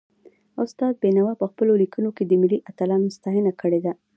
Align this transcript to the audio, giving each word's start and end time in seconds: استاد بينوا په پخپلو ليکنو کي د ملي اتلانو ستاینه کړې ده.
استاد 0.63 0.93
بينوا 1.03 1.29
په 1.35 1.39
پخپلو 1.41 1.73
ليکنو 1.81 2.09
کي 2.17 2.23
د 2.27 2.31
ملي 2.41 2.57
اتلانو 2.69 3.07
ستاینه 3.17 3.51
کړې 3.61 3.79
ده. 3.85 3.93